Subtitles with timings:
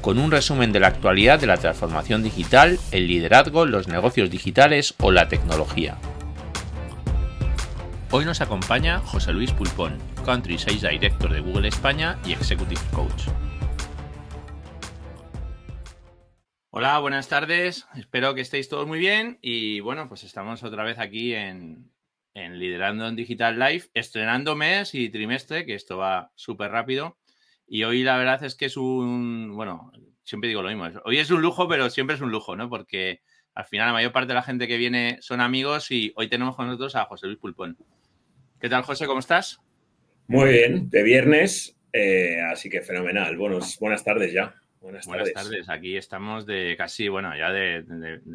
[0.00, 4.94] con un resumen de la actualidad de la transformación digital, el liderazgo, los negocios digitales
[4.98, 5.98] o la tecnología.
[8.10, 13.28] Hoy nos acompaña José Luis Pulpón, Country Sales Director de Google España y Executive Coach.
[16.70, 17.86] Hola, buenas tardes.
[17.94, 21.92] Espero que estéis todos muy bien y bueno, pues estamos otra vez aquí en,
[22.32, 27.19] en Liderando en Digital Live, estrenando mes y trimestre, que esto va súper rápido.
[27.72, 29.92] Y hoy la verdad es que es un, bueno,
[30.24, 32.68] siempre digo lo mismo, hoy es un lujo, pero siempre es un lujo, ¿no?
[32.68, 33.20] Porque
[33.54, 36.56] al final la mayor parte de la gente que viene son amigos y hoy tenemos
[36.56, 37.78] con nosotros a José Luis Pulpón.
[38.60, 39.06] ¿Qué tal, José?
[39.06, 39.60] ¿Cómo estás?
[40.26, 43.36] Muy bien, de viernes, eh, así que fenomenal.
[43.36, 44.52] Buenos, buenas tardes ya.
[44.80, 45.68] Buenas, tardes.
[45.68, 47.84] Aquí estamos de casi, bueno, ya de,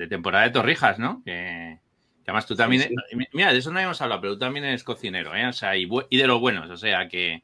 [0.08, 1.22] temporada de torrijas, ¿no?
[1.26, 1.80] Que,
[2.24, 2.90] además tú también,
[3.34, 5.46] mira, de eso no habíamos hablado, pero tú también eres cocinero, ¿eh?
[5.46, 7.44] O sea, y, y de los buenos, o sea, que,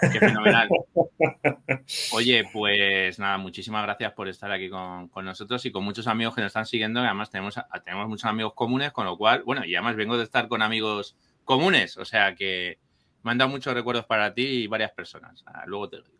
[0.00, 0.68] Qué fenomenal.
[2.12, 6.40] Oye, pues nada, muchísimas gracias por estar aquí con, nosotros y con muchos amigos que
[6.40, 7.00] nos están siguiendo.
[7.00, 7.54] además tenemos,
[7.84, 11.16] tenemos muchos amigos comunes, con lo cual, bueno, y además vengo de estar con amigos
[11.44, 12.78] comunes, o sea que
[13.22, 15.42] me han dado muchos recuerdos para ti y varias personas.
[15.46, 16.18] Ah, luego te lo digo.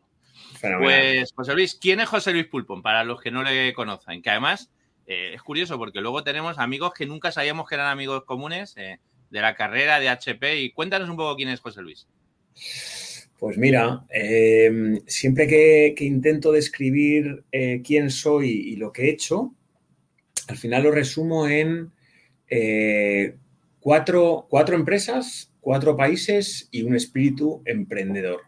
[0.80, 2.82] Pues, José Luis, ¿quién es José Luis Pulpón?
[2.82, 4.70] Para los que no le conocen, que además
[5.06, 8.98] eh, es curioso porque luego tenemos amigos que nunca sabíamos que eran amigos comunes eh,
[9.30, 10.60] de la carrera de HP.
[10.60, 12.06] Y cuéntanos un poco quién es José Luis.
[13.38, 19.54] Pues mira, em, siempre que, intento describir eh, quién soy y lo que he hecho,
[20.48, 21.92] al final lo resumo en
[22.50, 23.36] eh,
[23.78, 28.40] cuatro, empresas, cuatro países y un espíritu emprendedor.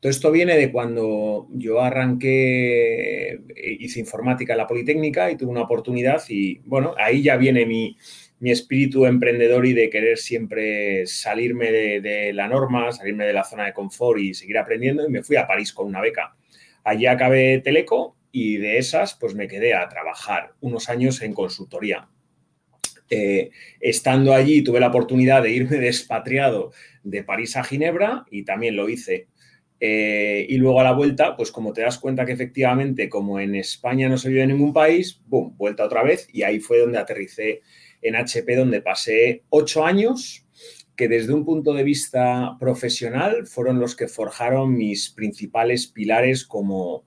[0.00, 3.40] Todo esto viene de cuando yo arranqué, eh,
[3.78, 7.96] hice informática en la Politécnica y tuve una oportunidad y bueno, ahí ya viene mi,
[8.38, 13.66] mi espíritu emprendedor y de querer siempre salirme de, la norma, salirme de la zona
[13.66, 16.36] de confort y seguir aprendiendo y me fui a París con una beca.
[16.84, 22.08] Allí acabé Teleco y de esas pues me quedé a trabajar unos años en consultoría.
[23.08, 26.72] Eh, estando allí tuve la oportunidad de irme despatriado
[27.02, 29.28] de París a Ginebra y también lo hice.
[29.78, 33.54] Eh, y luego a la vuelta, pues como te das cuenta que efectivamente, como en
[33.54, 36.98] España no se vive en ningún país, boom, vuelta otra vez y ahí fue donde
[36.98, 37.60] aterricé
[38.06, 40.46] en HP, donde pasé ocho años
[40.96, 47.04] que desde un punto de vista profesional fueron los que forjaron mis principales pilares como,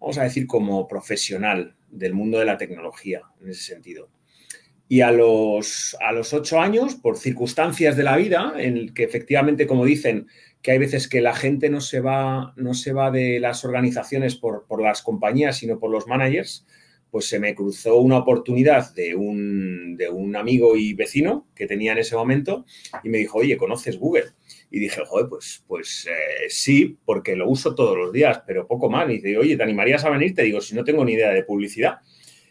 [0.00, 4.10] vamos a decir, como profesional del mundo de la tecnología, en ese sentido.
[4.88, 9.66] Y a los, a los ocho años, por circunstancias de la vida, en que efectivamente,
[9.66, 10.26] como dicen,
[10.62, 14.34] que hay veces que la gente no se va, no se va de las organizaciones
[14.34, 16.66] por, por las compañías, sino por los managers,
[17.10, 21.92] pues se me cruzó una oportunidad de un, de un, amigo y vecino que tenía
[21.92, 22.66] en ese momento
[23.02, 24.26] y me dijo, oye, ¿conoces Google?
[24.70, 28.90] Y dije, joder, pues, pues eh, sí, porque lo uso todos los días, pero poco
[28.90, 29.08] más.
[29.08, 30.34] Y dice, oye, ¿te animarías a venir?
[30.34, 32.00] Te digo, si no tengo ni idea de publicidad.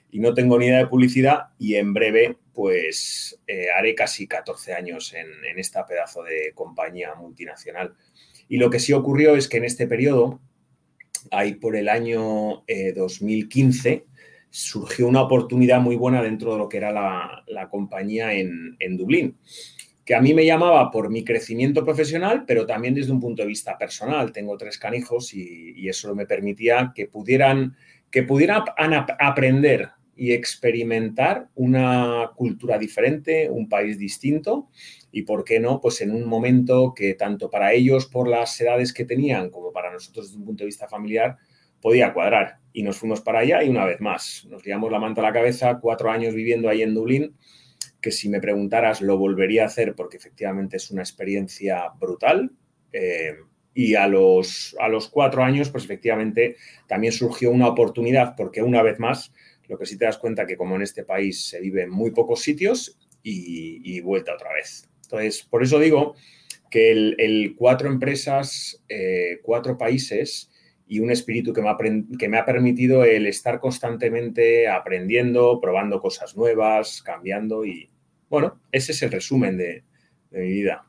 [0.10, 4.74] Y no tengo ni idea de publicidad y en breve, pues eh, haré casi 14
[4.74, 7.94] años en, en esta pedazo de compañía multinacional.
[8.48, 10.40] Y lo que sí ocurrió es que en este periodo,
[11.30, 12.64] ahí por el año
[12.96, 14.06] 2015, eh,
[14.50, 19.38] surgió una oportunidad muy buena dentro de lo que era la, compañía en, Dublín,
[20.06, 23.48] que a mí me llamaba por mi crecimiento profesional, pero también desde un punto de
[23.48, 24.32] vista personal.
[24.32, 27.76] Tengo tres canijos y, eso me permitía que pudieran,
[28.10, 28.64] que pudieran
[29.20, 34.70] aprender y experimentar una cultura diferente, un país distinto
[35.12, 35.80] y, ¿por qué no?
[35.80, 39.92] Pues en un momento que tanto para ellos, por las edades que tenían, como para
[39.92, 41.38] nosotros desde un punto de vista familiar,
[41.82, 42.60] podía cuadrar.
[42.74, 45.34] Y nos fuimos para allá y una vez más, nos liamos la manta a la
[45.34, 47.36] cabeza, cuatro años viviendo ahí en Dublín,
[48.02, 52.52] que si me preguntaras lo volvería a hacer porque efectivamente es una experiencia brutal.
[52.94, 53.36] Eh,
[53.74, 56.56] y a los, a los cuatro años, pues efectivamente
[56.88, 59.32] también surgió una oportunidad porque una vez más,
[59.68, 62.10] lo que sí te das cuenta que como en este país se vive en muy
[62.10, 64.90] pocos sitios y, vuelta otra vez.
[65.04, 66.16] Entonces, por eso digo
[66.72, 70.50] que el, cuatro empresas, eh, cuatro países,
[70.88, 71.78] y un espíritu que me, ha,
[72.18, 77.90] que me ha permitido el estar constantemente aprendiendo, probando cosas nuevas, cambiando y
[78.30, 79.84] bueno, ese es el resumen de,
[80.32, 80.86] mi vida.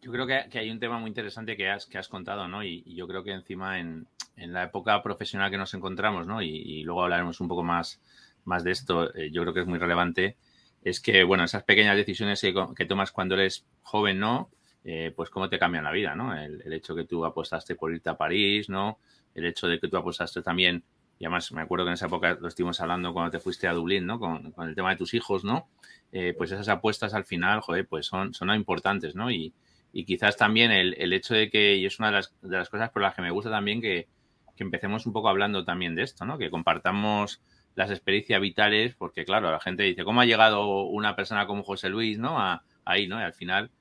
[0.00, 2.62] Yo creo que, hay un tema muy interesante que has, que has contado, ¿no?
[2.62, 4.06] Y, yo creo que encima en,
[4.36, 6.42] en la época profesional que nos encontramos, ¿no?
[6.42, 8.00] Y, luego hablaremos un poco más,
[8.44, 10.36] más de esto, eh, yo creo que es muy relevante,
[10.82, 14.50] es que, bueno, esas pequeñas decisiones que, tomas cuando eres joven, ¿no?
[14.88, 16.32] Eh, pues cómo te cambian la vida, ¿no?
[16.32, 19.00] El, el, hecho que tú apostaste por irte a París, ¿no?
[19.34, 20.84] El hecho de que tú apostaste también,
[21.18, 23.72] y además me acuerdo que en esa época lo estuvimos hablando cuando te fuiste a
[23.72, 24.20] Dublín, ¿no?
[24.20, 25.68] Con, con el tema de tus hijos, ¿no?
[26.12, 29.28] Eh, pues esas apuestas al final, joder, pues son, son importantes, ¿no?
[29.28, 29.52] Y,
[29.92, 32.68] y quizás también el, el, hecho de que, y es una de las, de las
[32.68, 34.06] cosas por las que me gusta también que,
[34.54, 36.38] que empecemos un poco hablando también de esto, ¿no?
[36.38, 37.42] Que compartamos
[37.74, 41.88] las experiencias vitales, porque claro, la gente dice, ¿cómo ha llegado una persona como José
[41.88, 42.38] Luis, ¿no?
[42.38, 43.18] A, ahí, ¿no?
[43.18, 43.72] Y al final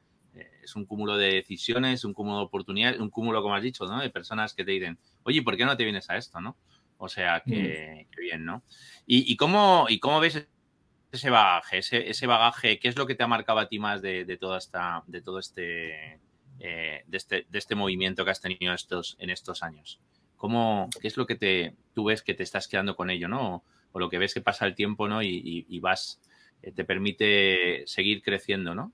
[0.66, 4.02] es un cúmulo de decisiones, un cúmulo de oportunidades, un cúmulo, como has dicho, ¿no?
[4.02, 6.58] De personas que te dicen, oye, ¿por qué no te vienes a esto, no?
[6.98, 8.12] O sea, que, mm.
[8.12, 8.64] que bien, ¿no?
[9.06, 10.48] Y, y, cómo, ¿Y cómo ves
[11.12, 14.02] ese bagaje, ese, ese, bagaje, qué es lo que te ha marcado a ti más
[14.02, 16.20] de, de toda esta, de todo este,
[16.60, 20.00] eh, de este, de este movimiento que has tenido estos, en estos años?
[20.36, 23.56] ¿Cómo, ¿Qué es lo que te, tú ves que te estás quedando con ello, ¿no?
[23.56, 25.22] O, o lo que ves que pasa el tiempo, ¿no?
[25.22, 26.22] Y, y, y vas,
[26.62, 28.92] eh, te permite seguir creciendo, ¿no?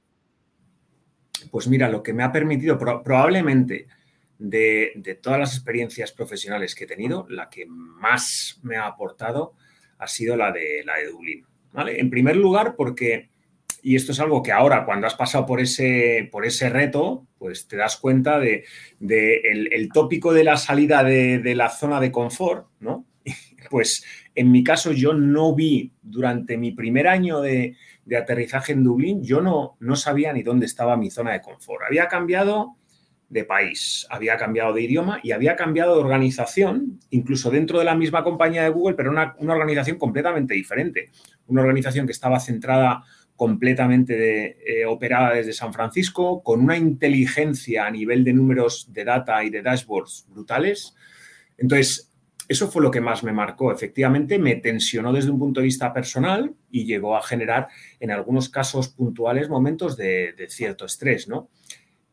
[1.49, 3.87] Pues mira, lo que me ha permitido, pro, probablemente
[4.37, 9.53] de, de, todas las experiencias profesionales que he tenido, la que más me ha aportado
[9.99, 11.45] ha sido la de, la de Dublín.
[11.71, 11.99] ¿vale?
[11.99, 13.29] En primer lugar, porque,
[13.83, 17.67] y esto es algo que ahora, cuando has pasado por ese, por ese reto, pues
[17.67, 18.65] te das cuenta de,
[18.99, 23.05] de el, el, tópico de la salida de, de la zona de confort, ¿no?
[23.69, 24.03] Pues
[24.35, 29.23] en mi caso yo no vi durante mi primer año de, de aterrizaje en Dublín,
[29.23, 31.83] yo no, no, sabía ni dónde estaba mi zona de confort.
[31.87, 32.75] Había cambiado
[33.29, 37.95] de país, había cambiado de idioma y había cambiado de organización, incluso dentro de la
[37.95, 41.11] misma compañía de Google, pero una, una organización completamente diferente.
[41.47, 43.03] Una organización que estaba centrada
[43.41, 49.03] completamente de, eh, operada desde San Francisco, con una inteligencia a nivel de números de
[49.03, 50.93] data y de dashboards brutales.
[51.57, 52.10] Entonces,
[52.51, 53.71] eso fue lo que más me marcó.
[53.71, 58.49] Efectivamente, me tensionó desde un punto de vista personal y llegó a generar, en algunos
[58.49, 61.49] casos puntuales, momentos de, cierto estrés, ¿no?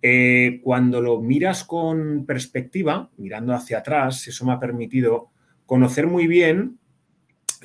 [0.00, 5.30] Eh, cuando lo miras con perspectiva, mirando hacia atrás, eso me ha permitido
[5.66, 6.78] conocer muy bien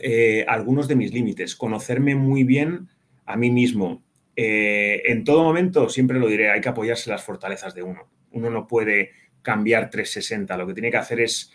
[0.02, 2.90] eh, algunos de mis límites, conocerme muy bien
[3.28, 4.04] a mí mismo.
[4.36, 8.10] Eh, en todo momento, siempre lo diré, hay que apoyarse en las fortalezas de uno.
[8.32, 9.12] Uno no puede
[9.44, 11.52] cambiar 360, lo que tiene que hacer es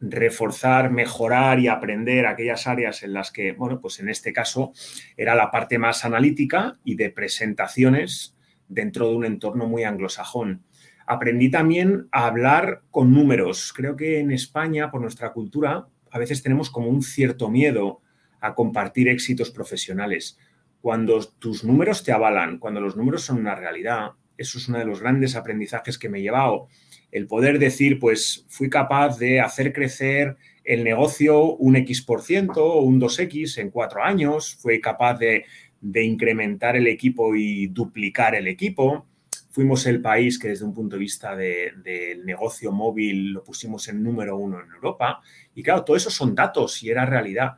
[0.00, 4.72] reforzar, mejorar y aprender aquellas áreas en las que, bueno, pues en este caso
[5.16, 8.36] era la parte más analítica y de presentaciones
[8.68, 10.62] dentro de un entorno muy anglosajón.
[11.06, 13.72] Aprendí también a hablar con números.
[13.74, 18.02] Creo que en España, por nuestra cultura, a veces tenemos como un cierto miedo
[18.40, 20.38] a compartir éxitos profesionales.
[20.80, 24.84] Cuando tus números te avalan, cuando los números son una realidad, eso es uno de
[24.84, 26.68] los grandes aprendizajes que me he llevado
[27.10, 32.64] el poder decir, pues fui capaz de hacer crecer el negocio un X por ciento
[32.64, 35.44] o un 2X en cuatro años, fui capaz de,
[35.80, 39.06] de, incrementar el equipo y duplicar el equipo.
[39.50, 43.88] Fuimos el país que desde un punto de vista del de negocio móvil lo pusimos
[43.88, 45.22] en número uno en Europa.
[45.54, 47.56] Y claro, todo eso son datos y era realidad.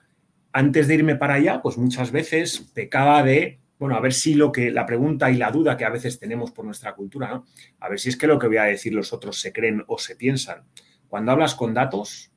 [0.53, 4.53] Antes de irme para allá, pues muchas veces pecaba de bueno, a ver si lo
[4.53, 7.47] que la pregunta y la duda que a veces tenemos por nuestra cultura, ¿no?
[7.81, 9.97] A ver si es que lo que voy a decir los otros se creen o
[9.97, 10.65] se piensan.
[11.09, 12.31] Cuando hablas con datos,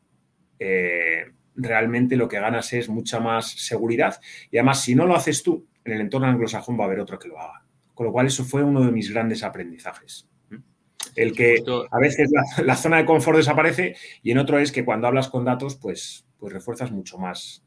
[0.58, 5.44] eh, realmente lo que ganas es mucha más seguridad y además si no lo haces
[5.44, 7.66] tú, en el entorno anglosajón va a haber otro que lo haga.
[7.94, 10.30] Con lo cual eso fue uno de mis grandes aprendizajes.
[11.14, 11.58] El que
[11.92, 15.28] a veces la, la zona de confort desaparece y en otro es que cuando hablas
[15.28, 17.63] con datos, pues, pues refuerzas mucho más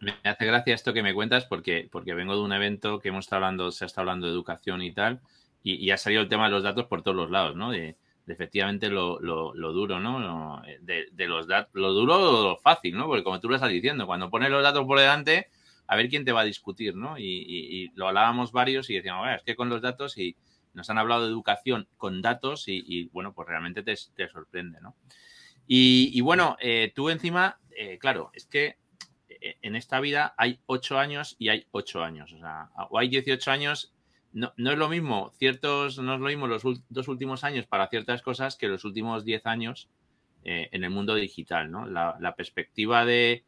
[0.00, 3.26] Me, hace gracia esto que me cuentas porque, porque vengo de un evento que hemos
[3.26, 5.20] estado hablando, se ha estado hablando de educación y tal,
[5.62, 7.70] y, y ha salido el tema de los datos por todos los lados, ¿no?
[7.70, 7.96] De,
[8.26, 10.62] efectivamente lo, lo, duro, ¿no?
[10.80, 13.06] De, de los datos, lo duro o lo fácil, ¿no?
[13.06, 15.48] Porque como tú lo estás diciendo, cuando pones los datos por delante,
[15.86, 17.18] a ver quién te va a discutir, ¿no?
[17.18, 20.36] Y, lo hablábamos varios y decíamos, es que con los datos y
[20.74, 24.94] nos han hablado de educación con datos y, bueno, pues realmente te, te sorprende, ¿no?
[25.66, 28.76] Y, bueno, eh, tú encima, eh, claro, es que
[29.60, 32.32] en esta vida hay ocho años y hay ocho años.
[32.32, 33.92] O sea, o hay 18 años.
[34.32, 37.88] No, no, es lo mismo, ciertos, no es lo mismo los dos últimos años para
[37.88, 39.90] ciertas cosas que los últimos 10 años
[40.44, 41.86] eh, en el mundo digital, ¿no?
[41.86, 43.44] La, perspectiva de,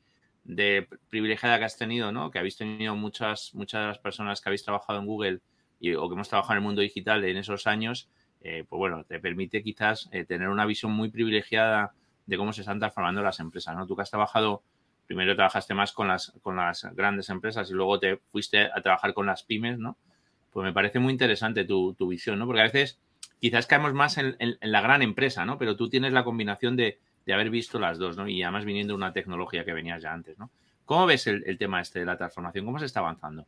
[1.11, 2.31] privilegiada que has tenido, ¿no?
[2.31, 5.41] Que habéis tenido muchas, muchas de las personas que habéis trabajado en Google
[5.81, 8.09] y, o que hemos trabajado en el mundo digital en esos años,
[8.43, 11.95] eh, pues bueno, te permite quizás eh, tener una visión muy privilegiada
[12.27, 13.89] de cómo se están transformando las empresas, ¿no?
[13.89, 14.63] Tú que has trabajado
[15.07, 19.15] primero trabajaste más con las, con las grandes empresas y luego te fuiste a trabajar
[19.15, 19.97] con las pymes, ¿no?
[20.53, 22.47] Pues me parece muy interesante tu, tu visión, ¿no?
[22.47, 22.99] Porque a veces
[23.45, 25.59] quizás caemos más en, la gran empresa, ¿no?
[25.59, 26.99] Pero tú tienes la combinación de,
[27.31, 28.27] haber visto las dos, ¿no?
[28.27, 30.51] Y además viniendo de una tecnología que venías ya antes, ¿no?
[30.87, 32.65] ¿Cómo ves el, tema este de la transformación?
[32.65, 33.47] ¿Cómo se está avanzando?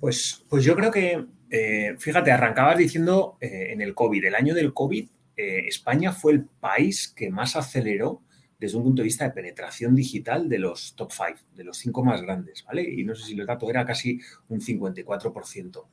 [0.00, 4.54] Pues, pues yo creo que, eh, fíjate, arrancabas diciendo eh, en el COVID, el año
[4.54, 5.06] del COVID,
[5.36, 8.22] eh, España fue el país que más aceleró
[8.58, 12.04] desde un punto de vista de penetración digital de los top five, de los cinco
[12.04, 12.82] más grandes, ¿vale?
[12.82, 15.84] Y no sé si el dato era casi un 54%.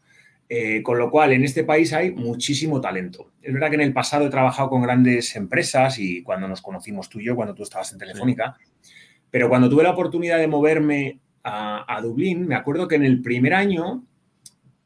[0.83, 3.31] con lo cual, en este país hay muchísimo talento.
[3.41, 7.09] Es verdad que en el pasado he trabajado con grandes empresas y cuando nos conocimos
[7.09, 8.55] tú y yo, cuando tú estabas en Telefónica,
[9.33, 13.55] pero cuando tuve la oportunidad de moverme a, Dublín, me acuerdo que en el primer
[13.55, 14.05] año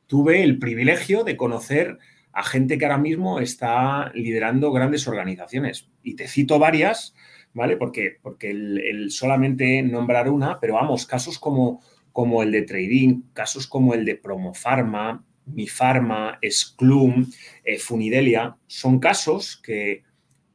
[0.08, 1.98] tuve el privilegio de conocer
[2.32, 5.90] a gente que ahora mismo está liderando grandes organizaciones.
[6.02, 7.14] Y te cito varias,
[7.58, 7.76] ¿vale?
[7.76, 11.82] Porque, porque el, solamente nombrar una, pero vamos, casos como,
[12.14, 17.30] como el de Trading, casos como el de Promofarma, Mifarma, Sclum,
[17.64, 20.04] eh, Funidelia, son casos que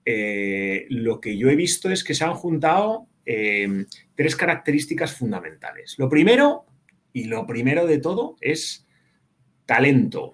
[0.05, 5.95] eh, lo que yo he visto es que se han juntado Em, tres características fundamentales.
[5.97, 6.67] Lo primero,
[7.13, 8.87] y lo primero de todo, es
[9.65, 10.33] talento,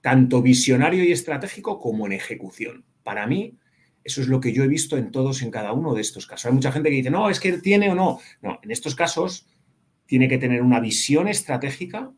[0.00, 2.84] tanto visionario y estratégico como en ejecución.
[3.02, 3.58] Para mí,
[4.04, 6.46] eso es lo que yo he visto en todos, en cada uno de estos casos.
[6.46, 8.20] Hay mucha gente que dice, no, es que tiene o no.
[8.42, 9.46] No, en estos casos
[10.06, 12.12] tiene que tener una visión estratégica,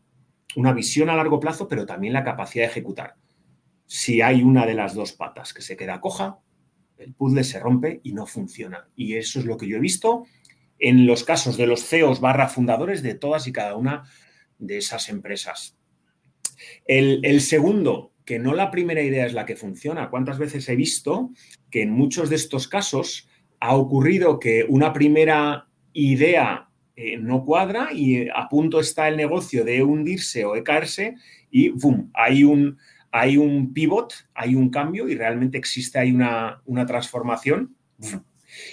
[0.57, 3.15] una visión a largo plazo, pero también la capacidad de ejecutar.
[3.87, 6.41] Si hay una de las dos patas que se queda coja,
[6.99, 8.89] el puzzle se rompe y no funciona.
[8.97, 10.25] Y eso es lo que yo he visto
[10.79, 14.05] en los casos de los CEOs barra fundadores de todas y cada una
[14.59, 15.77] de esas empresas.
[16.87, 20.11] El, segundo, que no la primera idea es la que funciona.
[20.11, 21.31] ¿Cuántas veces he visto
[21.71, 23.29] que en muchos de estos casos
[23.61, 29.65] ha ocurrido que una primera idea eh, no cuadra y a punto está el negocio
[29.65, 31.15] de hundirse o de caerse
[31.51, 32.11] y ¡bum!
[32.13, 32.79] Hay un,
[33.13, 37.77] hay un pivot, hay un cambio y realmente existe ahí una, transformación.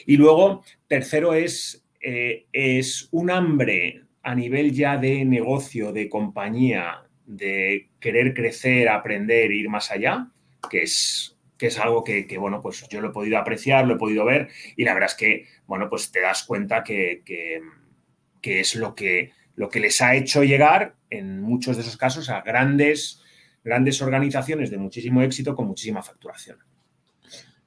[0.06, 7.03] Y luego, tercero es, eh, es un hambre a nivel ya de negocio, de compañía,
[7.26, 10.28] de querer crecer, aprender, ir más allá,
[10.70, 14.00] que es, que es algo que, bueno, pues yo lo he podido apreciar, lo he
[14.00, 18.76] podido ver y la verdad es que, bueno, pues te das cuenta que, que es
[18.76, 23.24] lo que, lo que les ha hecho llegar en muchos de esos casos a grandes
[23.64, 26.58] grandes organizaciones de muchísimo éxito con muchísima facturación.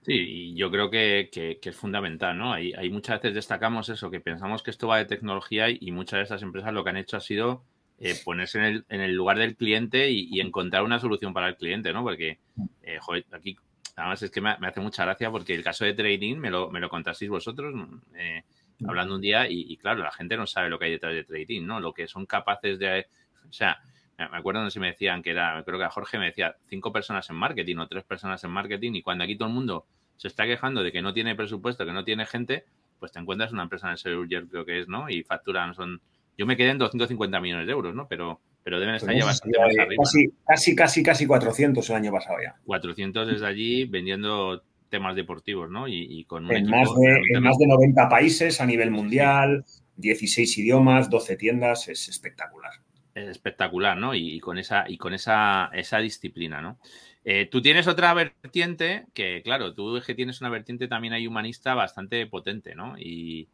[0.02, 2.52] Sí, y yo creo que, es fundamental, ¿no?
[2.52, 6.22] Hay, muchas veces destacamos eso, que pensamos que esto va de tecnología y, muchas de
[6.24, 7.64] estas empresas lo que han hecho ha sido
[7.98, 12.02] eh, ponerse en el, lugar del cliente y, encontrar una solución para el cliente, ¿no?
[12.02, 12.38] Porque,
[12.82, 13.56] eh, joder, aquí,
[13.96, 16.80] además es que me, hace mucha gracia porque el caso de trading me lo, me
[16.80, 17.74] lo contasteis vosotros
[18.14, 18.44] eh,
[18.86, 21.66] hablando un día y, claro, la gente no sabe lo que hay detrás de trading,
[21.66, 21.80] ¿no?
[21.80, 23.06] Lo que son capaces de...
[23.48, 23.78] O sea,
[24.18, 26.92] me acuerdo sé si me decían que era, creo que a Jorge me decía cinco
[26.92, 29.86] personas en marketing o tres personas en marketing y cuando aquí todo el mundo
[30.16, 32.64] se está quejando de que no tiene presupuesto, que no tiene gente,
[32.98, 35.08] pues te encuentras una empresa en el Surger, creo que es, ¿no?
[35.10, 36.00] Y facturan, son,
[36.36, 38.06] yo me quedé en 250 millones de euros, ¿no?
[38.08, 40.04] Pero, pero deben estar pues ya bastante más arriba.
[40.46, 42.56] Casi, casi, casi, 400 el año pasado ya.
[42.64, 45.88] 400 desde allí vendiendo temas deportivos, ¿no?
[45.88, 49.64] Y, con en, más de, en más de 90 países a nivel mundial,
[49.96, 52.72] 16 idiomas, 12 tiendas, es espectacular
[53.16, 54.14] espectacular, ¿no?
[54.14, 56.78] Y, con esa, y con esa, esa disciplina, ¿no?
[57.24, 61.26] Eh, tú tienes otra vertiente que, claro, tú es que tienes una vertiente también hay
[61.26, 62.96] humanista bastante potente, ¿no?
[62.98, 63.48] Y,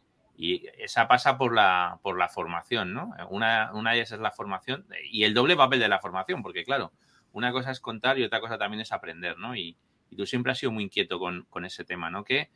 [0.78, 3.12] esa pasa por la, por la formación, ¿no?
[3.30, 6.64] Una, una de ellas es la formación y el doble papel de la formación, porque,
[6.64, 6.92] claro,
[7.32, 9.56] una cosa es contar y otra cosa también es aprender, ¿no?
[9.56, 9.76] Y,
[10.14, 12.22] tú siempre has sido muy inquieto con, con ese tema, ¿no?
[12.22, 12.50] Que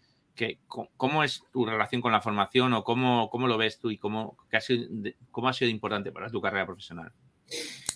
[0.97, 4.37] ¿Cómo es tu relación con la formación o cómo, cómo lo ves tú y cómo,
[4.53, 4.87] ha sido,
[5.31, 7.13] cómo ha sido importante para tu carrera profesional?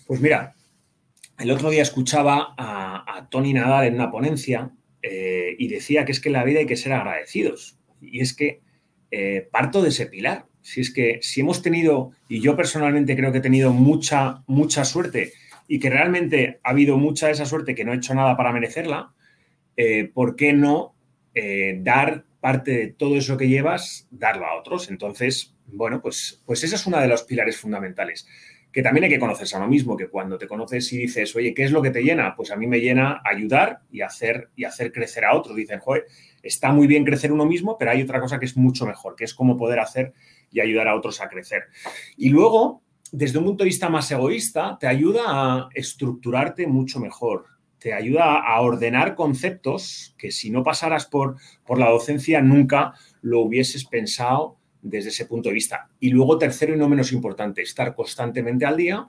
[0.07, 0.55] Pues mira,
[1.37, 4.71] el otro día escuchaba a, Tony Nadal en una ponencia
[5.01, 7.77] eh, y decía que es que en la vida hay que ser agradecidos.
[8.01, 8.61] Y es que
[9.11, 10.45] eh, parto de ese pilar.
[10.61, 14.85] Si es que si hemos tenido, y yo personalmente creo que he tenido mucha, mucha
[14.85, 15.33] suerte
[15.67, 18.51] y que realmente ha habido mucha de esa suerte que no he hecho nada para
[18.51, 19.13] merecerla,
[19.77, 20.95] eh, ¿por qué no
[21.79, 24.89] dar parte de todo eso que llevas, darlo a otros.
[24.89, 28.27] Entonces, bueno, pues, pues ese es uno de los pilares fundamentales.
[28.73, 31.53] Que también hay que conocerse a uno mismo, que cuando te conoces y dices, oye,
[31.53, 32.35] ¿qué es lo que te llena?
[32.35, 35.55] Pues a mí me llena ayudar y hacer, y hacer crecer a otros.
[35.55, 36.05] Dicen, joder,
[36.43, 39.23] está muy bien crecer uno mismo, pero hay otra cosa que es mucho mejor, que
[39.23, 40.13] es cómo poder hacer
[40.51, 41.63] y ayudar a otros a crecer.
[42.17, 42.81] Y luego,
[43.11, 47.45] desde un punto de vista más egoísta, te ayuda a estructurarte mucho mejor,
[47.79, 53.39] te ayuda a ordenar conceptos que si no pasaras por, por la docencia nunca lo
[53.39, 55.87] hubieses pensado desde ese punto de vista.
[55.99, 59.07] Y luego, tercero y no menos importante, estar constantemente al día,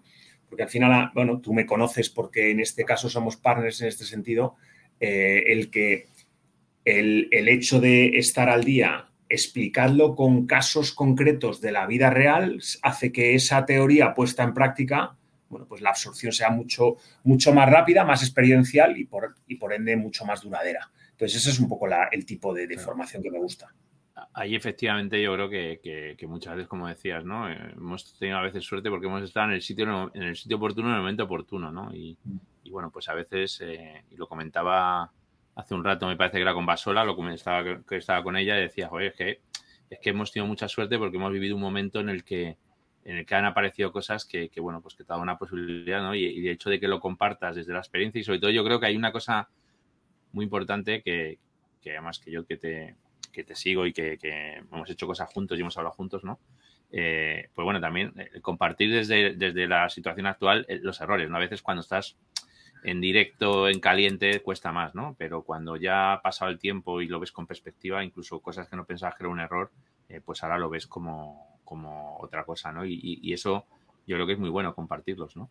[0.49, 4.05] porque al final, bueno, tú me conoces porque en este caso somos partners en este
[4.05, 4.57] sentido,
[5.01, 6.09] eh, el que
[6.85, 12.61] el, el hecho de estar al día, explicarlo con casos concretos de la vida real,
[12.83, 15.17] hace que esa teoría puesta en práctica
[15.53, 19.75] bueno, pues la absorción sea mucho, mucho más rápida, más experiencial y por, y por
[19.75, 20.91] ende mucho más duradera.
[21.11, 23.73] Entonces, ese es un poco el tipo de, formación que me gusta.
[24.33, 27.51] Ahí efectivamente yo creo que, muchas veces, como decías, ¿no?
[27.53, 30.57] Eh, hemos tenido a veces suerte porque hemos estado en el sitio, en el sitio
[30.57, 31.95] oportuno, en el momento oportuno, ¿no?
[31.95, 32.17] Y,
[32.71, 35.13] bueno, pues a veces, eh, y lo comentaba
[35.55, 38.59] hace un rato, me parece que era con Basola, lo comentaba que estaba con ella
[38.59, 39.41] y decía, oye, es que,
[39.91, 42.57] es que hemos tenido mucha suerte porque hemos vivido un momento en el que
[43.05, 46.15] en el que han aparecido cosas que, bueno, pues que te da una posibilidad, ¿no?
[46.15, 48.65] Y, y, el hecho de que lo compartas desde la experiencia y sobre todo yo
[48.65, 49.49] creo que hay una cosa
[50.33, 51.39] muy importante que,
[51.85, 52.97] además que yo que te,
[53.33, 54.19] que te sigo y que,
[54.71, 56.39] hemos hecho cosas juntos y hemos hablado juntos, ¿no?
[56.91, 61.37] Eh, pues bueno, también eh, compartir desde, desde la situación actual eh, los errores, ¿no?
[61.37, 62.17] A veces cuando estás
[62.83, 65.15] en directo, en caliente, cuesta más, ¿no?
[65.19, 68.77] Pero cuando ya ha pasado el tiempo y lo ves con perspectiva, incluso cosas que
[68.77, 69.71] no pensabas que era un error,
[70.25, 72.85] pues ahora lo ves como, como otra cosa, ¿no?
[72.85, 73.67] Y, eso
[74.07, 75.51] yo creo que es muy bueno compartirlos, ¿no?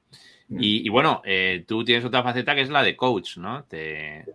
[0.49, 0.57] Mm.
[0.59, 1.21] Y, bueno,
[1.67, 3.63] tú tienes otra faceta que es la de coach, ¿no?
[3.63, 4.25] Te,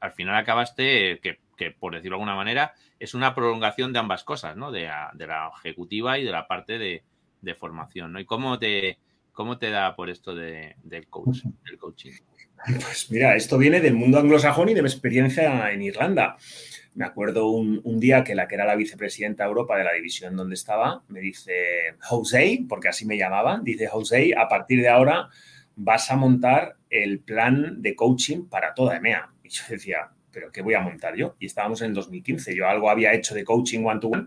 [0.00, 4.56] al final acabaste, que, por decirlo de alguna manera, es una prolongación de ambas cosas,
[4.56, 4.72] ¿no?
[4.72, 8.20] De, la ejecutiva y de la parte de, formación, ¿no?
[8.20, 8.98] ¿Y cómo te,
[9.32, 12.12] cómo te da por esto de, del, coach, del coaching?
[12.64, 16.36] Pues mira, esto viene del mundo anglosajón y de mi experiencia en Irlanda.
[16.94, 19.92] Me acuerdo un, un, día que la que era la vicepresidenta de Europa de la
[19.92, 24.88] división donde estaba, me dice, José, porque así me llamaban, dice José, a partir de
[24.88, 25.30] ahora
[25.76, 29.30] vas a montar el plan de coaching para toda EMEA.
[29.42, 31.36] Y yo decía, ¿pero qué voy a montar yo?
[31.38, 34.26] Y estábamos en el 2015, yo algo había hecho de coaching one-to-one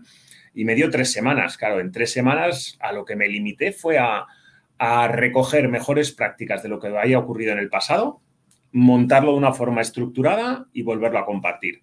[0.54, 1.56] y me dio tres semanas.
[1.56, 4.26] Claro, en tres semanas a lo que me limité fue a,
[4.78, 8.20] a recoger mejores prácticas de lo que había ocurrido en el pasado,
[8.72, 11.82] montarlo de una forma estructurada y volverlo a compartir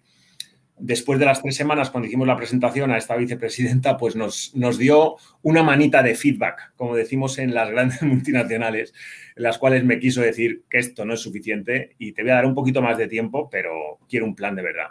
[0.82, 4.78] después de las tres semanas, cuando hicimos la presentación a esta vicepresidenta, pues nos, nos
[4.78, 8.92] dio una manita de feedback, como decimos en las grandes multinacionales,
[9.36, 12.36] en las cuales me quiso decir que esto no es suficiente y te voy a
[12.36, 14.88] dar un poquito más de tiempo, pero quiero un plan de verdad.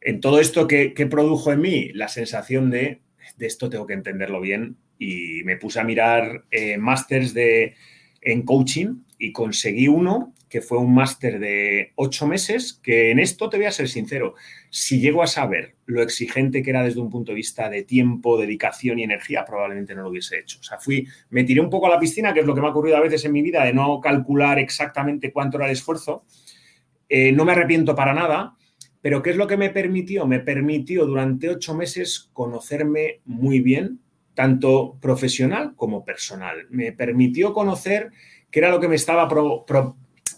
[0.00, 1.90] En todo esto, ¿qué, produjo en mí?
[1.92, 3.02] La sensación de,
[3.36, 8.98] de esto tengo que entenderlo bien y me puse a mirar eh, másters en coaching
[9.18, 13.66] y conseguí uno que fue un máster de ocho meses, que en esto te voy
[13.66, 14.34] a ser sincero,
[14.68, 18.36] si llego a saber lo exigente que era desde un punto de vista de tiempo,
[18.36, 20.58] dedicación y energía, probablemente no lo hubiese hecho.
[20.58, 22.66] O sea, fui, me tiré un poco a la piscina, que es lo que me
[22.66, 26.24] ha ocurrido a veces en mi vida, de no calcular exactamente cuánto era el esfuerzo.
[27.08, 28.56] Eh, no me arrepiento para nada,
[29.00, 30.26] pero ¿qué es lo que me permitió?
[30.26, 34.00] Me permitió durante ocho meses conocerme muy bien,
[34.40, 36.66] tanto profesional como personal.
[36.70, 38.08] Me permitió conocer
[38.50, 39.28] qué era lo que me estaba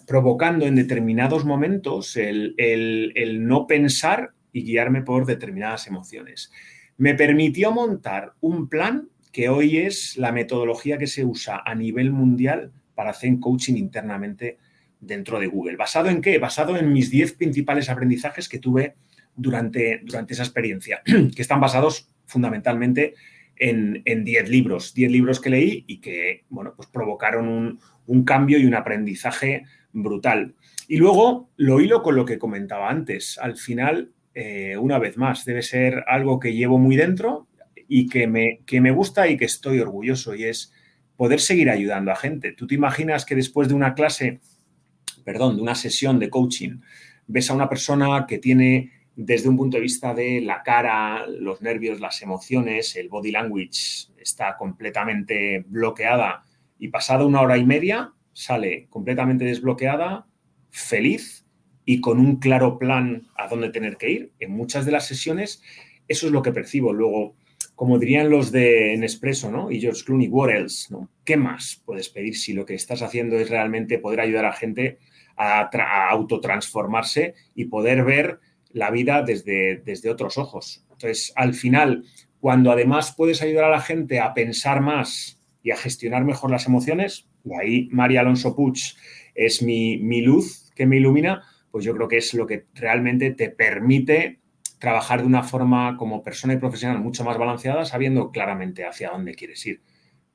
[0.05, 6.51] provocando en determinados momentos el, no pensar y guiarme por determinadas emociones.
[6.97, 12.11] Me permitió montar un plan que hoy es la metodología que se usa a nivel
[12.11, 14.57] mundial para hacer coaching internamente
[14.99, 15.77] dentro de Google.
[15.77, 16.39] ¿Basado en qué?
[16.39, 18.95] Basado en mis 10 principales aprendizajes que tuve
[19.33, 23.13] durante, durante esa experiencia, que están basados fundamentalmente
[23.55, 28.57] en 10 libros, 10 libros que leí y que, bueno, pues provocaron un, un cambio
[28.59, 30.55] y un aprendizaje brutal.
[30.87, 33.37] Y luego lo hilo con lo que comentaba antes.
[33.37, 37.47] Al final, eh, una vez más, debe ser algo que llevo muy dentro
[37.87, 40.73] y que me, que me gusta y que estoy orgulloso y es
[41.15, 42.51] poder seguir ayudando a gente.
[42.51, 44.41] ¿Tú te imaginas que después de una clase,
[45.23, 46.79] perdón, de una sesión de coaching,
[47.27, 51.61] ves a una persona que tiene desde un punto de vista de la cara, los
[51.61, 56.43] nervios, las emociones, el body language está completamente bloqueada
[56.79, 60.25] y pasada una hora y media sale completamente desbloqueada,
[60.71, 61.45] feliz
[61.85, 64.31] y con un claro plan a dónde tener que ir.
[64.39, 65.61] En muchas de las sesiones
[66.07, 66.93] eso es lo que percibo.
[66.93, 67.35] Luego,
[67.75, 69.71] como dirían los de Nespresso, ¿no?
[69.71, 70.87] Y George Clooney, what else?
[70.91, 71.09] ¿no?
[71.23, 74.99] ¿Qué más puedes pedir si lo que estás haciendo es realmente poder ayudar a gente
[75.35, 78.39] a, a autotransformarse y poder ver
[78.73, 80.85] la vida desde, desde otros ojos?
[80.91, 82.03] Entonces, al final,
[82.39, 86.67] cuando además puedes ayudar a la gente a pensar más y a gestionar mejor las
[86.67, 88.77] emociones, y ahí María Alonso Puig
[89.35, 93.49] es mi, luz que me ilumina, pues yo creo que es lo que realmente te
[93.49, 94.39] permite
[94.79, 99.33] trabajar de una forma como persona y profesional mucho más balanceada, sabiendo claramente hacia dónde
[99.35, 99.81] quieres ir.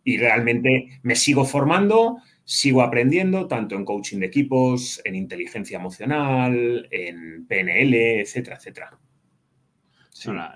[0.04, 6.88] Y realmente me sigo formando, sigo aprendiendo, tanto en coaching de equipos, en inteligencia emocional,
[6.90, 8.98] en PNL, etcétera, etcétera.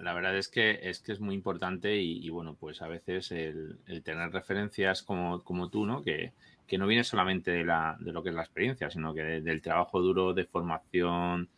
[0.00, 3.78] la, verdad es que es que es muy importante y, bueno, pues a veces el,
[4.02, 6.02] tener referencias como, como tú, ¿no?
[6.02, 6.32] Que,
[6.78, 10.00] no viene solamente de, la, de lo que es la experiencia, sino que del trabajo
[10.00, 11.50] duro de formación,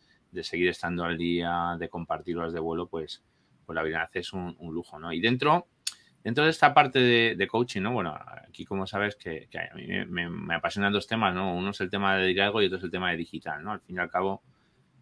[0.43, 3.23] seguir estando al día, de compartir horas de vuelo, pues,
[3.65, 5.13] pues la verdad es un, lujo, ¿no?
[5.13, 5.67] Y dentro,
[6.33, 6.99] de esta parte
[7.35, 7.93] de, coaching, ¿no?
[7.93, 11.55] Bueno, aquí como sabes que, a mí me, apasionan dos temas, ¿no?
[11.55, 13.73] Uno es el tema de liderazgo y otro es el tema de digital, ¿no?
[13.73, 14.41] Al fin y al cabo,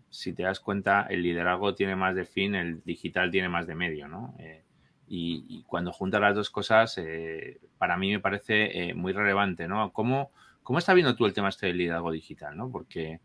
[0.09, 3.75] si te das cuenta, el liderazgo tiene más de fin, el digital tiene más de
[3.75, 4.35] medio, ¿no?
[4.37, 4.63] Eh,
[5.07, 9.93] y, cuando juntas las dos cosas, eh, para mí me parece eh, muy relevante, ¿no?
[9.93, 10.31] ¿Cómo,
[10.61, 12.69] ¿Cómo está viendo tú el tema este del liderazgo digital, ¿no?
[12.69, 13.21] Porque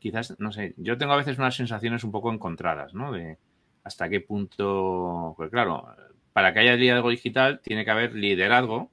[0.00, 3.12] quizás, no sé, yo tengo a veces unas sensaciones un poco encontradas, ¿no?
[3.12, 3.38] De
[3.84, 5.86] hasta qué punto, pues claro,
[6.38, 8.92] para que haya liderazgo digital tiene que haber liderazgo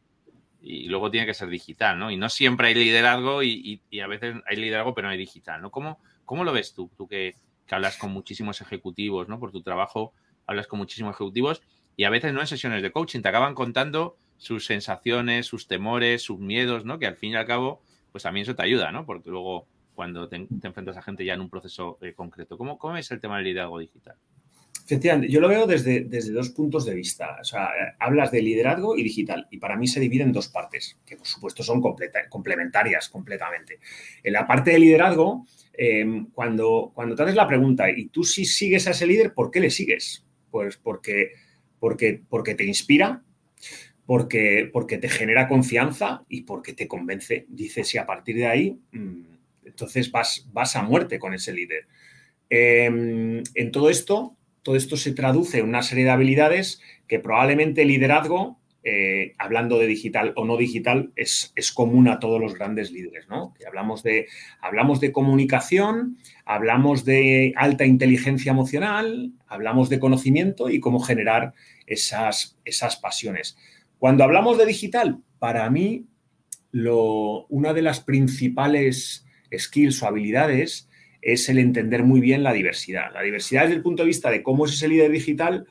[0.63, 2.09] y luego tiene que ser digital, ¿no?
[2.09, 5.69] Y no siempre hay liderazgo y, a veces hay liderazgo pero no hay digital, ¿no?
[5.69, 6.89] ¿Cómo, cómo lo ves tú?
[6.97, 7.35] Tú que,
[7.67, 9.39] que hablas con muchísimos ejecutivos, ¿no?
[9.39, 10.11] Por tu trabajo
[10.47, 11.61] hablas con muchísimos ejecutivos
[11.95, 16.23] y a veces no en sesiones de coaching, te acaban contando sus sensaciones, sus temores,
[16.23, 16.97] sus miedos, ¿no?
[16.97, 19.05] Que al fin y al cabo, pues también eso te ayuda, ¿no?
[19.05, 22.57] Porque luego cuando te, enfrentas a gente ya en un proceso eh, concreto.
[22.57, 24.15] ¿Cómo, ¿Cómo es el tema del liderazgo digital?
[24.85, 27.37] Efectivamente, yo lo veo desde, desde dos puntos de vista.
[27.41, 27.69] O sea,
[27.99, 31.25] hablas de liderazgo y digital, y para mí se divide en dos partes, que por
[31.25, 31.81] supuesto son
[32.29, 33.79] complementarias completamente.
[34.23, 38.45] En la parte de liderazgo, em, cuando, cuando te haces la pregunta, y tú si
[38.45, 40.23] sigues a ese líder, ¿por qué le sigues?
[40.51, 41.31] Pues porque
[42.29, 43.23] porque, te inspira,
[44.05, 47.45] porque, porque te genera confianza y porque te convence.
[47.49, 49.21] Dices, y a partir de ahí, mm,
[49.65, 51.87] entonces vas, vas a muerte con ese líder.
[52.49, 57.83] Em, en todo esto, todo esto se traduce en una serie de habilidades que probablemente
[57.83, 62.91] el liderazgo eh, hablando de digital o no digital, es, común a todos los grandes
[62.91, 63.53] líderes, ¿no?
[63.65, 64.27] hablamos, de,
[64.61, 71.53] hablamos de comunicación, hablamos de alta inteligencia emocional, hablamos de conocimiento y cómo generar
[71.85, 73.57] esas, esas pasiones.
[73.99, 76.05] Cuando hablamos de digital, para mí,
[76.71, 80.89] lo, una de las principales skills o habilidades
[81.25, 83.11] es el entender muy bien la diversidad.
[83.11, 85.65] La diversidad desde el punto de vista de cómo es ese líder digital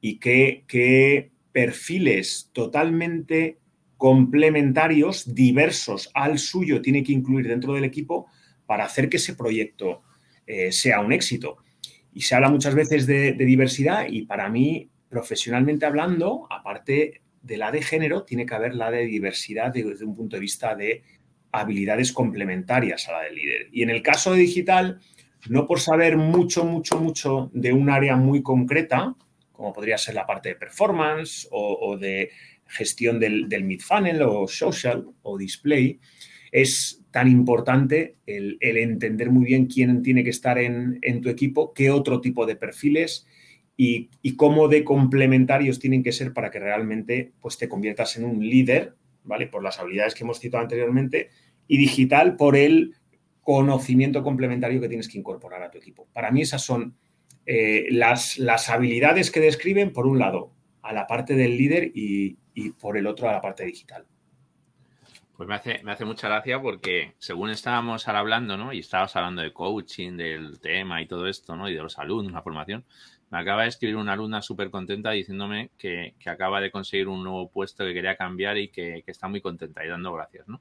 [0.00, 3.58] y qué, qué perfiles totalmente
[3.96, 8.28] complementarios, diversos al suyo, tiene que incluir dentro del equipo
[8.64, 10.02] para hacer que ese proyecto
[10.46, 11.56] eh, sea un éxito.
[12.12, 17.72] Y se habla muchas veces de, diversidad y para mí, profesionalmente hablando, aparte de la
[17.72, 21.02] de género, tiene que haber la de diversidad desde un punto de vista de
[21.52, 23.68] habilidades complementarias a la del líder.
[23.70, 24.98] Y en el caso de digital,
[25.48, 29.14] no por saber mucho, mucho, mucho de un área muy concreta,
[29.52, 32.30] como podría ser la parte de performance o, de
[32.66, 36.00] gestión del, mid-funnel o social o display,
[36.50, 41.90] es tan importante el, entender muy bien quién tiene que estar en, tu equipo, qué
[41.90, 43.26] otro tipo de perfiles
[43.76, 48.40] y, cómo de complementarios tienen que ser para que realmente pues, te conviertas en un
[48.40, 49.46] líder, ¿vale?
[49.46, 51.30] Por las habilidades que hemos citado anteriormente,
[51.66, 52.94] y digital por el
[53.40, 56.06] conocimiento complementario que tienes que incorporar a tu equipo.
[56.12, 56.96] Para mí esas son
[57.46, 62.36] eh, las, las, habilidades que describen, por un lado, a la parte del líder y,
[62.80, 64.04] por el otro a la parte digital.
[65.36, 68.72] Pues me hace, me hace mucha gracia porque según estábamos ahora hablando, ¿no?
[68.72, 71.68] Y estábamos hablando de coaching, del tema y todo esto, ¿no?
[71.68, 72.84] Y de los alumnos, la formación.
[73.32, 77.50] Me acaba de escribir una alumna súper contenta diciéndome que, acaba de conseguir un nuevo
[77.50, 80.60] puesto que quería cambiar y que, está muy contenta y dando gracias, ¿no?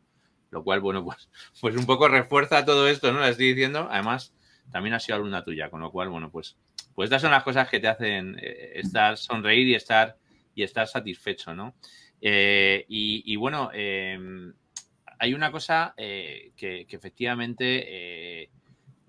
[0.49, 1.29] Lo cual, bueno, pues,
[1.59, 3.19] pues un poco refuerza todo esto, ¿no?
[3.19, 3.87] La estoy diciendo.
[3.91, 4.33] Además,
[4.71, 6.57] también ha sido alumna tuya, con lo cual, bueno, pues
[6.95, 10.17] pues estas son las cosas que te hacen eh, estar sonreír y estar,
[10.55, 11.75] y estar satisfecho, ¿no?
[12.21, 14.53] Eh, y, bueno, em,
[15.19, 18.49] hay una cosa eh, que, efectivamente,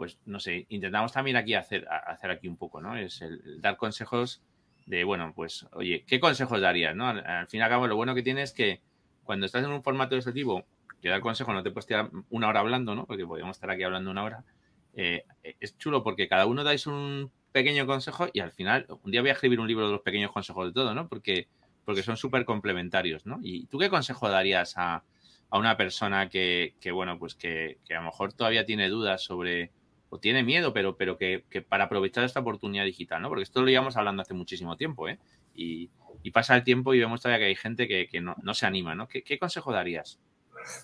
[0.03, 2.97] pues no sé, intentamos también aquí hacer, hacer aquí un poco, ¿no?
[2.97, 4.43] Es el, dar consejos
[4.85, 7.07] de, bueno, pues, oye, ¿qué consejos darías, no?
[7.07, 8.81] Al, fin y al cabo, lo bueno que tienes es que
[9.23, 10.65] cuando estás en un formato de este tipo,
[11.01, 13.07] que dar consejo no te puedes tirar una hora hablando, ¿no?
[13.07, 14.45] Porque podríamos estar aquí hablando una hora.
[14.93, 19.31] es chulo porque cada uno dais un pequeño consejo y al final, un día voy
[19.31, 21.07] a escribir un libro de los pequeños consejos de todo, ¿no?
[21.07, 21.47] Porque,
[21.85, 23.39] porque son súper complementarios, ¿no?
[23.41, 25.05] ¿Y tú qué consejo darías a,
[25.53, 29.71] una persona que, bueno, pues que, a lo mejor todavía tiene dudas sobre,
[30.13, 33.29] o tiene miedo, pero, pero que, para aprovechar esta oportunidad digital, ¿no?
[33.29, 35.19] Porque esto lo llevamos hablando hace muchísimo tiempo, ¿eh?
[35.55, 35.91] Y,
[36.33, 39.09] pasa el tiempo y vemos todavía que hay gente que, no, se anima, ¿no?
[39.09, 40.21] ¿Qué, consejo darías?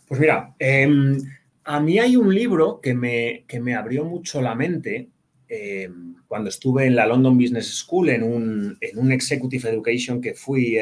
[0.09, 1.19] Pues mira, em,
[1.65, 5.11] a mí hay un libro que me, que me abrió mucho la mente
[5.51, 10.35] Em, cuando estuve en la London Business School, en un, en un Executive Education que
[10.35, 10.77] fui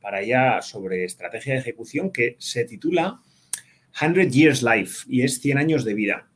[0.00, 3.20] para allá sobre estrategia de ejecución, que se titula
[3.98, 6.28] 100 Years Life y es 100 años de vida.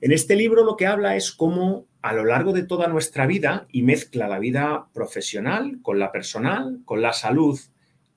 [0.00, 3.66] En este libro lo que habla es cómo a lo largo de toda nuestra vida
[3.70, 7.58] y mezcla la vida profesional con la personal, con la salud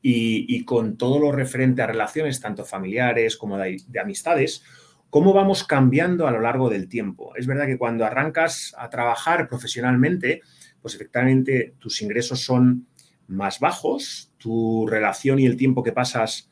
[0.01, 4.63] y, con todo lo referente a relaciones tanto familiares como de amistades,
[5.09, 7.35] cómo vamos cambiando a lo largo del tiempo.
[7.35, 10.41] Es verdad que cuando arrancas a trabajar profesionalmente,
[10.81, 12.87] pues efectivamente tus ingresos son
[13.27, 16.48] más bajos, tu relación y el tiempo que pasas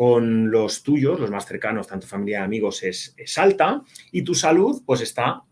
[0.00, 4.82] con los tuyos, los más cercanos, tanto familia amigos, es, es alta y tu salud
[4.86, 5.42] pues está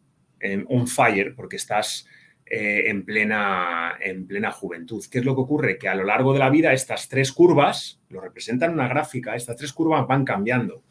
[0.40, 2.06] en un fire porque estás
[2.46, 5.04] eh, en, plena, en plena juventud.
[5.10, 5.76] ¿Qué es lo que ocurre?
[5.76, 9.54] Que a lo largo de la vida estas tres curvas, lo representan una gráfica, estas
[9.54, 10.82] tres curvas van cambiando.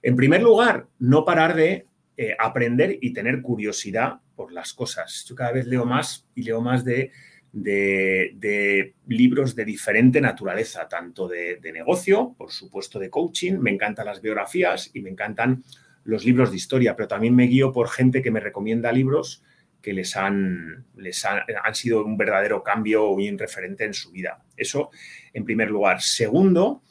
[0.00, 5.24] En primer lugar, no parar de eh, aprender y tener curiosidad por las cosas.
[5.28, 7.10] Yo cada vez leo más y leo más de,
[7.56, 14.06] de, libros de diferente naturaleza, tanto de, de, negocio, por supuesto de coaching, me encantan
[14.06, 15.64] las biografías y me encantan
[16.04, 19.42] los libros de historia, pero también me guío por gente que me recomienda libros
[19.80, 24.44] que les han, les han, sido un verdadero cambio o un referente en su vida.
[24.56, 24.90] Eso
[25.32, 26.02] en primer lugar.
[26.02, 26.82] Segundo,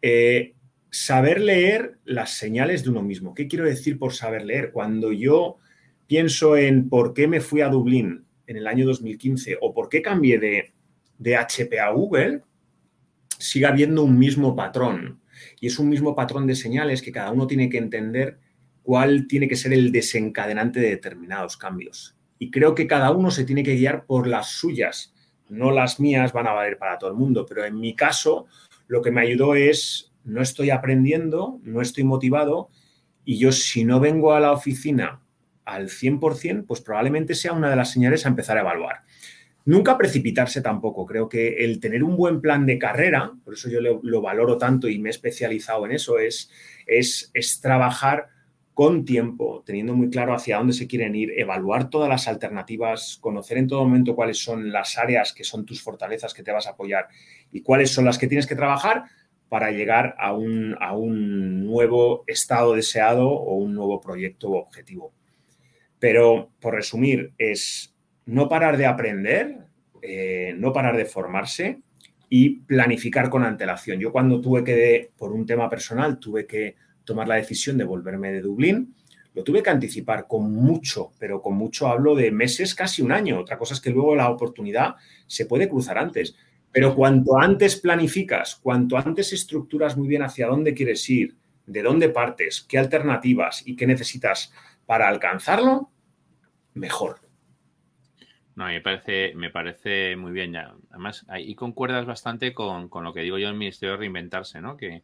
[0.00, 0.54] eh,
[0.90, 3.34] saber leer las señales de uno mismo.
[3.34, 4.72] ¿Qué quiero decir por saber leer?
[4.72, 5.58] Cuando yo
[6.06, 10.02] pienso en por qué me fui a Dublín en el año 2015 o por qué
[10.02, 10.72] cambié de,
[11.18, 12.42] de HP a Google,
[13.38, 15.20] sigue habiendo un mismo patrón.
[15.60, 18.38] Y es un mismo patrón de señales que cada uno tiene que entender
[18.82, 22.16] cuál tiene que ser el desencadenante de determinados cambios.
[22.38, 25.14] Y creo que cada uno se tiene que guiar por las suyas.
[25.50, 28.46] No las mías van a valer para todo el mundo, pero en mi caso
[28.86, 32.70] lo que me ayudó es, no estoy aprendiendo, no estoy motivado
[33.24, 35.20] y yo si no vengo a la oficina
[35.68, 39.02] al 100%, pues probablemente sea una de las señales a empezar a evaluar.
[39.64, 41.04] Nunca precipitarse tampoco.
[41.04, 44.88] Creo que el tener un buen plan de carrera, por eso yo lo, valoro tanto
[44.88, 46.50] y me he especializado en eso, es,
[46.86, 48.28] es, es trabajar
[48.72, 53.58] con tiempo, teniendo muy claro hacia dónde se quieren ir, evaluar todas las alternativas, conocer
[53.58, 56.70] en todo momento cuáles son las áreas que son tus fortalezas que te vas a
[56.70, 57.08] apoyar
[57.52, 59.04] y cuáles son las que tienes que trabajar
[59.48, 65.12] para llegar a un, a un nuevo estado deseado o un nuevo proyecto o objetivo.
[65.98, 67.94] Pero, por resumir, es
[68.26, 69.58] no parar de aprender,
[70.02, 71.80] eh, no parar de formarse
[72.28, 73.98] y planificar con antelación.
[73.98, 78.32] Yo cuando tuve que, por un tema personal, tuve que tomar la decisión de volverme
[78.32, 78.94] de Dublín,
[79.34, 83.38] lo tuve que anticipar con mucho, pero con mucho hablo de meses, casi un año.
[83.38, 86.34] Otra cosa es que luego la oportunidad se puede cruzar antes.
[86.72, 92.08] Pero cuanto antes planificas, cuanto antes estructuras muy bien hacia dónde quieres ir, de dónde
[92.08, 94.52] partes, qué alternativas y qué necesitas
[94.88, 95.90] para alcanzarlo,
[96.72, 97.20] mejor.
[98.54, 100.74] No, me parece, me parece muy bien ya.
[100.88, 104.78] Además, ahí concuerdas bastante con, lo que digo yo en mi Ministerio de Reinventarse, ¿no?
[104.78, 105.02] Que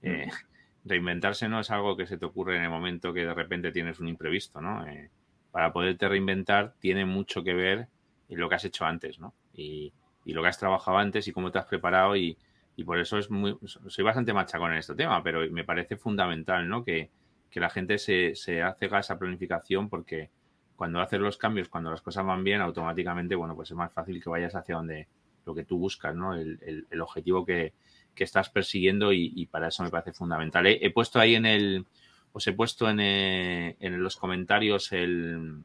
[0.00, 0.30] eh, mm
[0.86, 3.98] reinventarse no es algo que se te ocurre en el momento que de repente tienes
[3.98, 4.86] un imprevisto, ¿no?
[4.86, 5.10] Eh,
[5.50, 7.88] para poderte reinventar tiene mucho que ver
[8.28, 9.34] en lo que has hecho antes, ¿no?
[9.52, 9.92] Y,
[10.26, 12.38] lo que has trabajado antes y cómo te has preparado y,
[12.84, 16.84] por eso es muy, soy bastante machacón en este tema, pero me parece fundamental, ¿no?
[16.84, 17.10] Que,
[17.60, 20.30] la gente se, se hace esa planificación porque
[20.76, 24.22] cuando haces los cambios, cuando las cosas van bien, automáticamente, bueno, pues es más fácil
[24.22, 25.08] que vayas hacia donde
[25.44, 26.34] lo que tú buscas, ¿no?
[26.34, 27.72] el, el objetivo que,
[28.16, 30.66] que estás persiguiendo y, para eso me parece fundamental.
[30.66, 31.86] He, puesto ahí en el,
[32.32, 35.62] os he puesto en, eh, en los comentarios el,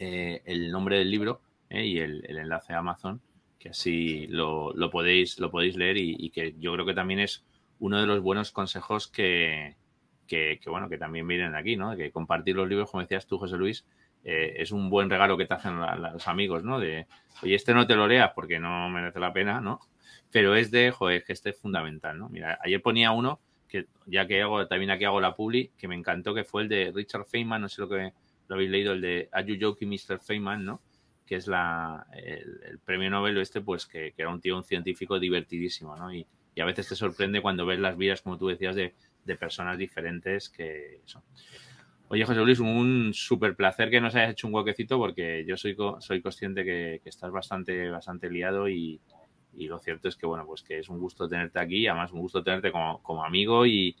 [0.00, 3.20] eh, el nombre del libro eh, y el, enlace a Amazon,
[3.60, 7.44] que así lo, lo podéis, lo podéis leer y, que yo creo que también es
[7.78, 9.76] uno de los buenos consejos que,
[10.26, 11.96] que, bueno, que también vienen aquí, ¿no?
[11.96, 13.84] Que compartir los libros, como decías tú, José Luis,
[14.22, 16.80] es un buen regalo que te hacen los amigos, ¿no?
[16.80, 17.06] De,
[17.42, 19.80] oye, este no te lo leas porque no merece la pena, ¿no?
[20.34, 22.28] pero es de, joder, que este es fundamental, ¿no?
[22.28, 25.94] Mira, ayer ponía uno que ya que hago, también aquí hago la publi, que me
[25.94, 28.12] encantó, que fue el de Richard Feynman, no sé lo que
[28.48, 30.18] lo habéis leído, el de Are You Joking, Mr.
[30.18, 30.82] Feynman, ¿no?
[31.24, 35.94] Que es la, el, premio Nobel este, pues que, era un tío, un científico divertidísimo,
[35.96, 36.12] ¿no?
[36.12, 36.26] Y,
[36.60, 38.92] a veces te sorprende cuando ves las vidas, como tú decías, de,
[39.38, 41.22] personas diferentes que son.
[42.08, 45.76] Oye, José Luis, un súper placer que nos hayas hecho un huequecito porque yo soy,
[46.00, 49.00] soy consciente que, que estás bastante, bastante liado y,
[49.56, 52.20] y lo cierto es que, bueno, pues que es un gusto tenerte aquí, además un
[52.20, 53.96] gusto tenerte como, amigo y,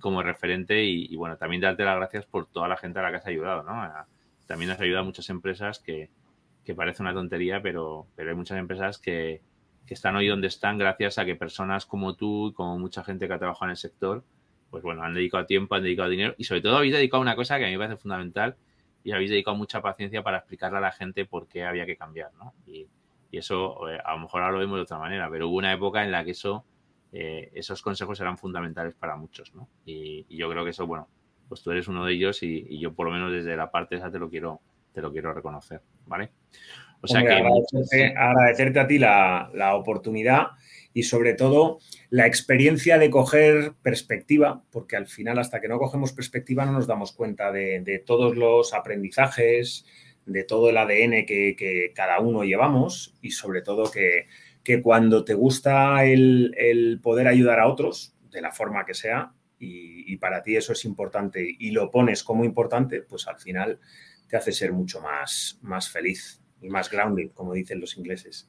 [0.00, 3.16] como referente y, bueno, también darte las gracias por toda la gente a la que
[3.16, 3.90] has ayudado, ¿no?
[4.46, 6.10] También has ayudado a muchas empresas que,
[6.64, 9.40] que parece una tontería, pero, pero hay muchas empresas que,
[9.86, 13.26] que están hoy donde están gracias a que personas como tú y como mucha gente
[13.26, 14.24] que ha trabajado en el sector,
[14.70, 17.58] pues bueno, han dedicado tiempo, han dedicado dinero y sobre todo habéis dedicado una cosa
[17.58, 18.56] que a mí me parece fundamental
[19.04, 22.32] y habéis dedicado mucha paciencia para explicarle a la gente por qué había que cambiar,
[22.34, 22.52] ¿no?
[22.66, 22.86] Y,
[23.30, 25.72] y eso eh, a lo mejor ahora lo vemos de otra manera, pero hubo una
[25.72, 26.64] época en la que eso,
[27.12, 29.68] eh, esos consejos eran fundamentales para muchos, ¿no?
[29.84, 31.08] Y, yo creo que eso, bueno,
[31.48, 34.10] pues tú eres uno de ellos y, yo por lo menos desde la parte esa
[34.10, 34.60] te lo quiero,
[34.92, 36.30] te lo quiero reconocer, ¿vale?
[37.00, 37.32] O sea que...
[38.16, 40.48] Agradecerte, a ti la, oportunidad
[40.92, 41.78] y sobre todo
[42.10, 46.86] la experiencia de coger perspectiva, porque al final hasta que no cogemos perspectiva no nos
[46.86, 49.84] damos cuenta de, todos los aprendizajes,
[50.26, 54.26] de todo el ADN que, cada uno llevamos y sobre todo que,
[54.82, 60.16] cuando te gusta el, poder ayudar a otros, de la forma que sea, y, y,
[60.18, 63.80] para ti eso es importante y lo pones como importante, pues al final
[64.28, 68.48] te hace ser mucho más, más feliz y más grounded, como dicen los ingleses.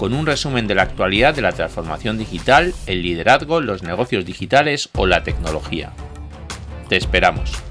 [0.00, 4.88] con un resumen de la actualidad de la transformación digital, el liderazgo, los negocios digitales
[4.94, 5.92] o la tecnología.
[6.88, 7.69] Te esperamos.